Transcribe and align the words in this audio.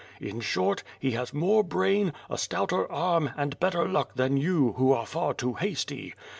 In 0.19 0.39
short, 0.39 0.81
he 0.99 1.11
has 1.11 1.31
more 1.31 1.63
brain, 1.63 2.11
a 2.27 2.35
stouter 2.35 2.91
arm, 2.91 3.29
and 3.37 3.59
better 3.59 3.87
luck 3.87 4.15
than 4.15 4.35
you, 4.35 4.73
who 4.75 4.91
are 4.93 5.05
far 5.05 5.35
too 5.35 5.53
hasty. 5.53 6.15